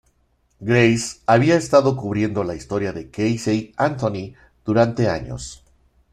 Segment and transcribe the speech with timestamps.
[0.61, 4.33] Grace había estado cubriendo la historia de Casey Anthony
[4.65, 5.63] durante años.